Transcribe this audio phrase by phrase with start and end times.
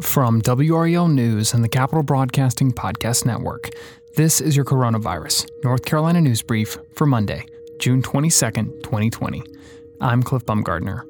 [0.00, 3.70] From WRAL News and the Capitol Broadcasting Podcast Network,
[4.14, 7.44] this is your Coronavirus North Carolina News Brief for Monday,
[7.80, 9.42] June 22nd, 2020.
[10.00, 11.02] I'm Cliff Baumgardner.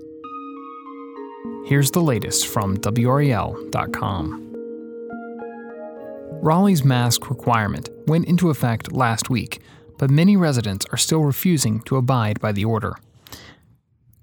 [1.66, 4.44] Here's the latest from WRAL.com.
[6.42, 9.60] Raleigh's mask requirement went into effect last week,
[9.98, 12.96] but many residents are still refusing to abide by the order.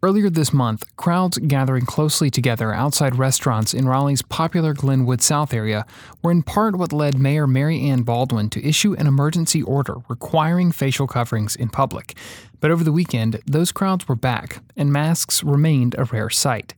[0.03, 5.85] Earlier this month, crowds gathering closely together outside restaurants in Raleigh's popular Glenwood South area
[6.21, 10.71] were in part what led Mayor Mary Ann Baldwin to issue an emergency order requiring
[10.71, 12.15] facial coverings in public.
[12.59, 16.75] But over the weekend, those crowds were back, and masks remained a rare sight.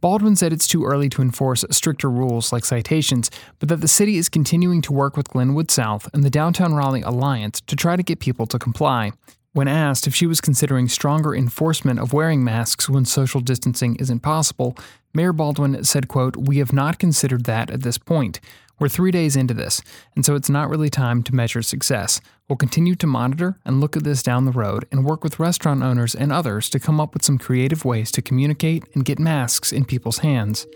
[0.00, 4.16] Baldwin said it's too early to enforce stricter rules like citations, but that the city
[4.16, 8.02] is continuing to work with Glenwood South and the Downtown Raleigh Alliance to try to
[8.02, 9.12] get people to comply.
[9.54, 14.18] When asked if she was considering stronger enforcement of wearing masks when social distancing isn't
[14.18, 14.76] possible,
[15.14, 18.40] Mayor Baldwin said, quote, "We have not considered that at this point.
[18.80, 19.80] We're 3 days into this,
[20.16, 22.20] and so it's not really time to measure success.
[22.48, 25.84] We'll continue to monitor and look at this down the road and work with restaurant
[25.84, 29.72] owners and others to come up with some creative ways to communicate and get masks
[29.72, 30.66] in people's hands."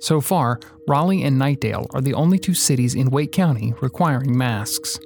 [0.00, 4.98] So far, Raleigh and Knightdale are the only two cities in Wake County requiring masks.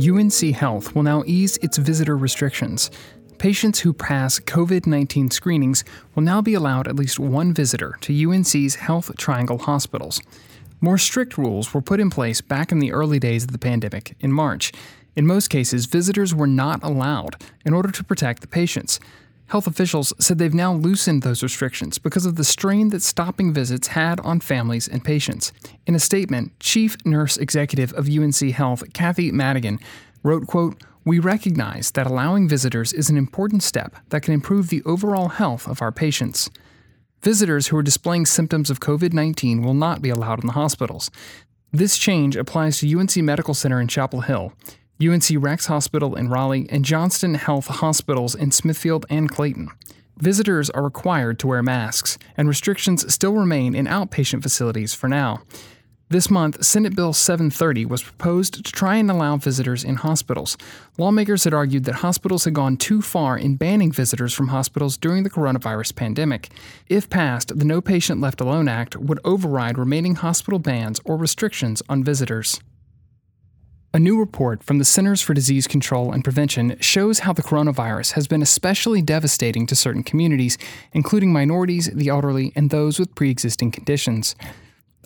[0.00, 2.90] UNC Health will now ease its visitor restrictions.
[3.38, 5.84] Patients who pass COVID 19 screenings
[6.14, 10.22] will now be allowed at least one visitor to UNC's Health Triangle hospitals.
[10.80, 14.16] More strict rules were put in place back in the early days of the pandemic
[14.20, 14.72] in March.
[15.16, 19.00] In most cases, visitors were not allowed in order to protect the patients.
[19.50, 23.88] Health officials said they've now loosened those restrictions because of the strain that stopping visits
[23.88, 25.52] had on families and patients.
[25.88, 29.80] In a statement, Chief Nurse Executive of UNC Health, Kathy Madigan,
[30.22, 34.84] wrote, quote, we recognize that allowing visitors is an important step that can improve the
[34.84, 36.48] overall health of our patients.
[37.22, 41.10] Visitors who are displaying symptoms of COVID 19 will not be allowed in the hospitals.
[41.72, 44.52] This change applies to UNC Medical Center in Chapel Hill,
[45.02, 49.70] UNC Rex Hospital in Raleigh, and Johnston Health Hospitals in Smithfield and Clayton.
[50.18, 55.42] Visitors are required to wear masks, and restrictions still remain in outpatient facilities for now.
[56.10, 60.58] This month, Senate Bill 730 was proposed to try and allow visitors in hospitals.
[60.98, 65.22] Lawmakers had argued that hospitals had gone too far in banning visitors from hospitals during
[65.22, 66.50] the coronavirus pandemic.
[66.88, 71.80] If passed, the No Patient Left Alone Act would override remaining hospital bans or restrictions
[71.88, 72.60] on visitors.
[73.92, 78.12] A new report from the Centers for Disease Control and Prevention shows how the coronavirus
[78.12, 80.56] has been especially devastating to certain communities,
[80.92, 84.36] including minorities, the elderly, and those with pre existing conditions.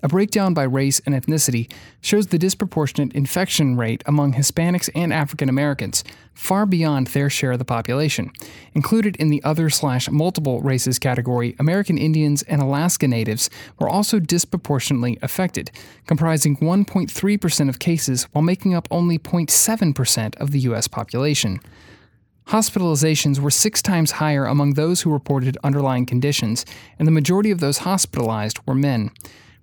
[0.03, 5.47] A breakdown by race and ethnicity shows the disproportionate infection rate among Hispanics and African
[5.47, 8.31] Americans, far beyond their share of the population.
[8.73, 14.19] Included in the other slash multiple races category, American Indians and Alaska Natives were also
[14.19, 15.71] disproportionately affected,
[16.07, 20.89] comprising 1.3% of cases while making up only 0.7% of the U.S.
[20.89, 21.61] population.
[22.47, 26.65] Hospitalizations were six times higher among those who reported underlying conditions,
[26.99, 29.09] and the majority of those hospitalized were men.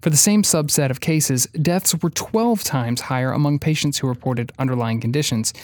[0.03, 4.51] For the same subset of cases, deaths were 12 times higher among patients who reported
[4.59, 5.55] underlying conditions.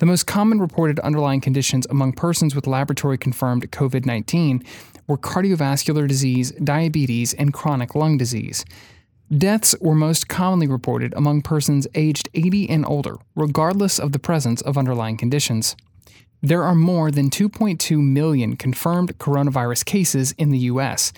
[0.00, 4.62] The most common reported underlying conditions among persons with laboratory confirmed COVID 19
[5.06, 8.66] were cardiovascular disease, diabetes, and chronic lung disease.
[9.34, 14.60] Deaths were most commonly reported among persons aged 80 and older, regardless of the presence
[14.60, 15.74] of underlying conditions.
[16.42, 21.14] There are more than 2.2 million confirmed coronavirus cases in the U.S.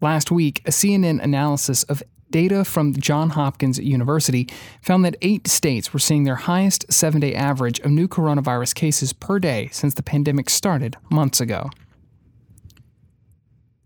[0.00, 2.02] Last week, a CNN analysis of
[2.34, 4.48] data from Johns Hopkins University
[4.82, 9.12] found that eight states were seeing their highest seven day average of new coronavirus cases
[9.12, 11.70] per day since the pandemic started months ago.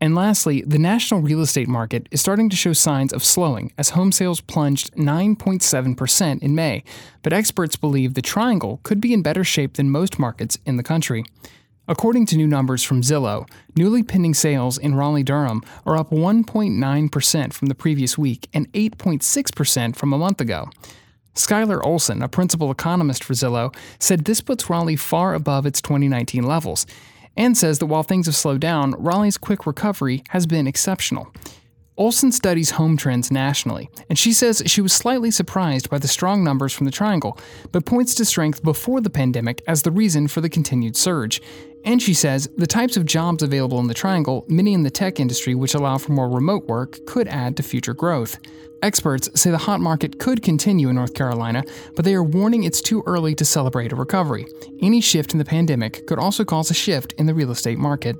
[0.00, 3.91] And lastly, the national real estate market is starting to show signs of slowing as
[3.91, 6.82] home sales plunged 9.7% in May,
[7.22, 10.82] but experts believe the triangle could be in better shape than most markets in the
[10.82, 11.22] country.
[11.91, 17.52] According to new numbers from Zillow, newly pending sales in Raleigh Durham are up 1.9%
[17.55, 20.69] from the previous week and 8.6% from a month ago.
[21.35, 26.43] Skylar Olsen, a principal economist for Zillow, said this puts Raleigh far above its 2019
[26.43, 26.87] levels,
[27.38, 31.32] and says that while things have slowed down, Raleigh's quick recovery has been exceptional.
[31.98, 36.44] Olsen studies home trends nationally, and she says she was slightly surprised by the strong
[36.44, 37.36] numbers from the Triangle,
[37.72, 41.42] but points to strength before the pandemic as the reason for the continued surge.
[41.84, 45.18] And she says the types of jobs available in the Triangle, many in the tech
[45.18, 48.38] industry which allow for more remote work, could add to future growth.
[48.80, 51.64] Experts say the hot market could continue in North Carolina,
[51.96, 54.46] but they are warning it's too early to celebrate a recovery.
[54.80, 58.16] Any shift in the pandemic could also cause a shift in the real estate market.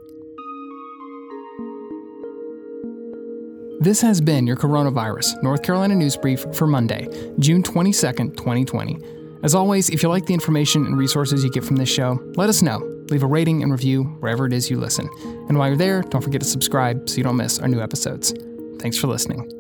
[3.88, 7.08] This has been your Coronavirus North Carolina News Brief for Monday,
[7.38, 8.99] June 22nd, 2020.
[9.43, 12.50] As always, if you like the information and resources you get from this show, let
[12.50, 12.81] us know.
[13.08, 15.08] Leave a rating and review wherever it is you listen.
[15.49, 18.35] And while you're there, don't forget to subscribe so you don't miss our new episodes.
[18.79, 19.57] Thanks for listening.